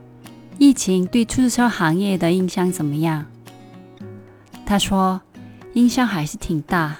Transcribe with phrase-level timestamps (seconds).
[0.57, 3.25] 疫情对出租车行业的影响怎么样？
[4.65, 5.19] 他说，
[5.73, 6.95] 影响还是挺大。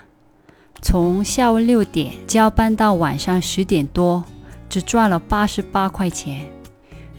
[0.82, 4.26] 从下午六点交班到晚上十点多，
[4.68, 6.46] 只赚了八十八块钱。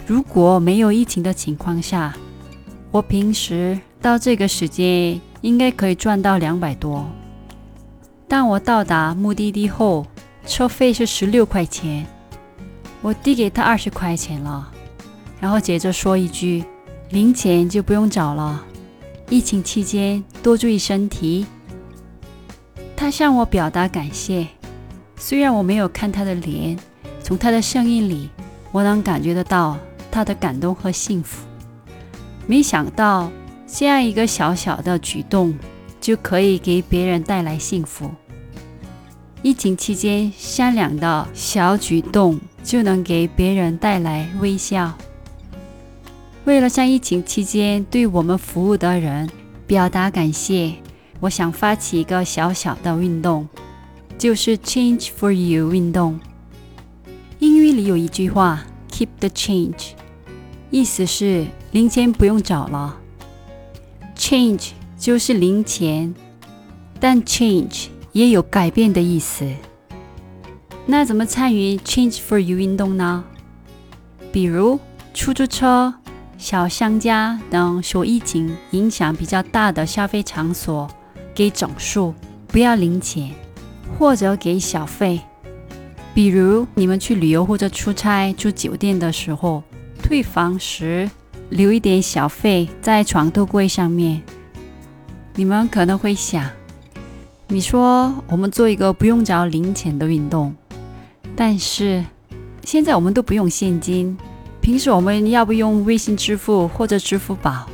[0.06, 2.14] 如果没有疫情的情况下，
[2.90, 7.08] 我平时到这个时间应该可以赚到两百多。
[8.26, 10.06] 当我到达目的地后，
[10.46, 12.06] 车费是十六块钱，
[13.02, 14.70] 我递给他二十块钱了，
[15.40, 16.64] 然后接着说一句
[17.10, 18.64] ：“零钱就不用找了，
[19.28, 21.46] 疫情期间多注意身体。”
[22.96, 24.46] 他向我表达感谢，
[25.16, 26.78] 虽然我没有看他的脸，
[27.22, 28.30] 从他的声音里，
[28.72, 29.76] 我能感觉得到
[30.10, 31.46] 他的感动和幸福。
[32.46, 33.30] 没想到
[33.72, 35.56] 这样一个小小的举动，
[36.00, 38.10] 就可以给别人带来幸福。
[39.42, 44.92] 疫情期间，善良的小举动就能给别人带来微笑。
[46.44, 49.30] 为了向疫情期间对我们服务的人
[49.66, 50.74] 表达感谢。
[51.20, 53.46] 我想发起一个小小的运动，
[54.16, 56.18] 就是 Change for You 运动。
[57.38, 59.90] 英语里有一句话，Keep the change，
[60.70, 62.99] 意思是零钱不用找了。
[64.20, 66.14] Change 就是零钱，
[67.00, 69.50] 但 Change 也有改变的意思。
[70.84, 73.24] 那怎么参与 Change for You 运动呢？
[74.30, 74.78] 比如
[75.14, 75.94] 出租车、
[76.36, 80.86] 小商家等受疫情影响比较大的消费场所。
[81.34, 82.12] 给整数，
[82.48, 83.34] 不要零钱，
[83.98, 85.18] 或者给小费。
[86.12, 89.62] 比如你们去旅游或者出差住酒店的时候，
[90.02, 91.10] 退房时
[91.50, 94.22] 留一点小费在床头柜上面。
[95.34, 96.48] 你们可能会想，
[97.48, 100.54] 你说我们做一个不用找零钱的运动，
[101.36, 102.04] 但是
[102.64, 104.16] 现在我们都不用现金，
[104.60, 107.66] 平时我们要不用微信支付或者支付宝？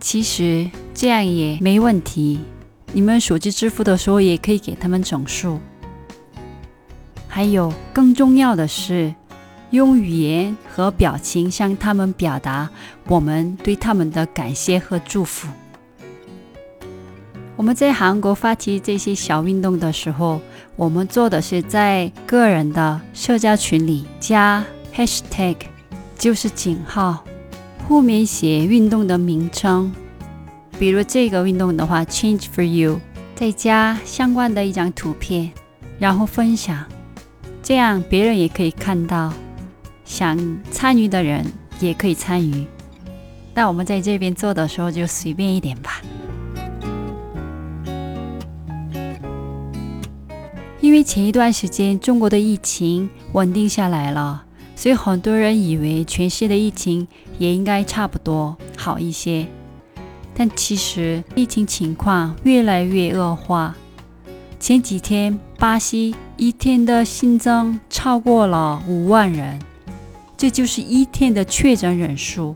[0.00, 2.40] 其实这样也没问题。
[2.92, 5.58] 你们手机支付的时候也可以给他们整数。
[7.26, 9.14] 还有更重要的是，
[9.76, 12.68] 用语言和表情向他们表达
[13.06, 15.46] 我们对他们的感谢和祝福。
[17.54, 20.40] 我们在韩国发起这些小运动的时候，
[20.76, 24.64] 我们做的是在个人的社交群里加
[24.94, 25.56] hashtag，
[26.18, 27.24] 就是井号，
[27.88, 29.92] 后面写运动的名称。
[30.78, 33.00] 比如这个运动的话，Change for You，
[33.34, 35.52] 再加相关的一张图片，
[35.98, 36.84] 然后分享，
[37.62, 39.32] 这样别人也可以看到，
[40.06, 40.38] 想
[40.70, 41.44] 参与的人
[41.78, 42.64] 也可以参与。
[43.52, 46.00] 那我们在这边做的时候就随便一点吧，
[50.80, 54.44] 因为前一段时间中国的疫情稳定下来了，
[54.74, 59.46] 所以很多人以为全世界的疫情也应该差不多好一些。
[60.34, 63.74] 但其实疫情情况越来越恶化。
[64.60, 69.58] 前几天，巴西一天的新增超过了五万人，
[70.36, 72.54] 这就是一天的确诊人数。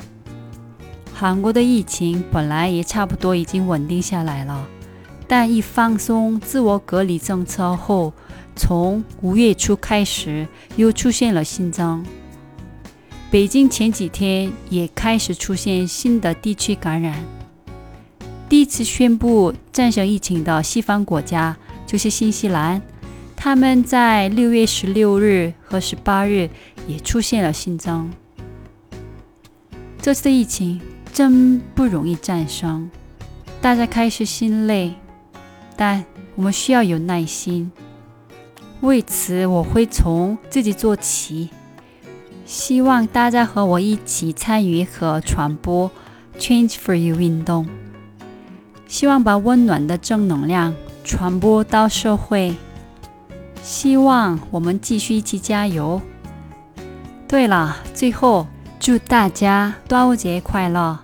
[1.15, 4.67] 韩国的疫情本来也差不多已经稳定下来了，
[5.27, 8.13] 但一放松自我隔离政策后，
[8.57, 10.47] 从五月初开始
[10.77, 12.05] 又出现了新增。
[13.31, 17.23] 北京前几天也开始出现新的地区感染。
[18.49, 21.57] 第一次宣布战胜疫情的西方国家
[21.87, 22.83] 就是新西兰，
[23.43, 26.51] 他们在六月十六日和十八日
[26.87, 28.11] 也出现了新增。
[30.03, 30.79] 这次疫情
[31.11, 32.91] 真不容易战胜，
[33.63, 34.93] 大家开始心累，
[35.75, 36.05] 但
[36.35, 37.73] 我们需要有耐心。
[38.83, 41.49] 为此，我会从自己做起，
[42.45, 45.91] 希望大家和我一起参与和传播
[46.39, 47.67] “Change for You” 运动。
[48.87, 52.55] 希望把温暖的正能量传播到社会。
[53.63, 56.01] 希望我们继续一起加油。
[57.29, 58.47] 对了，最后
[58.79, 60.99] 祝大家端午节快乐！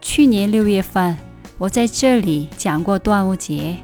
[0.00, 1.16] 去年六月份
[1.58, 3.76] 我在这里讲过端午节，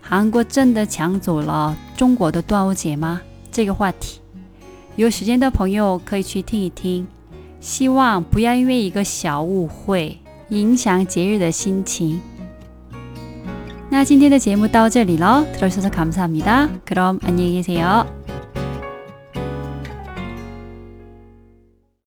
[0.00, 3.20] 韩国真的抢走了中国的端午节吗？
[3.50, 4.20] 这个话题，
[4.96, 7.06] 有时间的朋友可以去听一听。
[7.60, 10.18] 希望不要因为一个小误会
[10.48, 12.20] 影响节日的心情。
[13.91, 18.20] 那今天的节目到这里了，들어주셔서감사합니다그럼안녕히계세요